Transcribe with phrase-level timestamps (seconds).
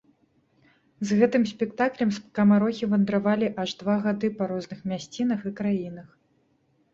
[1.09, 6.09] З гэтым спектаклем скамарохі вандравалі аж два гады па розных мясцінах і краінах.